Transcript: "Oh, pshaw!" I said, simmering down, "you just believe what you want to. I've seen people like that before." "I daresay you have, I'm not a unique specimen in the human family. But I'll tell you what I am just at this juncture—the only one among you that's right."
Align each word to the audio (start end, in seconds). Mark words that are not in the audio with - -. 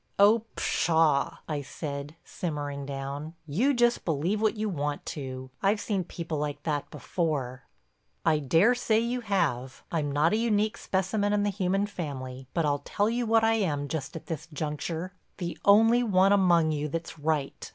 "Oh, 0.17 0.45
pshaw!" 0.55 1.37
I 1.47 1.61
said, 1.61 2.15
simmering 2.25 2.87
down, 2.87 3.35
"you 3.45 3.71
just 3.75 4.03
believe 4.03 4.41
what 4.41 4.57
you 4.57 4.67
want 4.67 5.05
to. 5.13 5.51
I've 5.61 5.79
seen 5.79 6.05
people 6.05 6.39
like 6.39 6.63
that 6.63 6.89
before." 6.89 7.65
"I 8.25 8.39
daresay 8.39 8.97
you 8.97 9.21
have, 9.21 9.83
I'm 9.91 10.11
not 10.11 10.33
a 10.33 10.37
unique 10.37 10.77
specimen 10.77 11.33
in 11.33 11.43
the 11.43 11.51
human 11.51 11.85
family. 11.85 12.47
But 12.55 12.65
I'll 12.65 12.79
tell 12.83 13.11
you 13.11 13.27
what 13.27 13.43
I 13.43 13.53
am 13.53 13.87
just 13.87 14.15
at 14.15 14.25
this 14.25 14.47
juncture—the 14.47 15.59
only 15.65 16.01
one 16.01 16.31
among 16.33 16.71
you 16.71 16.87
that's 16.87 17.19
right." 17.19 17.69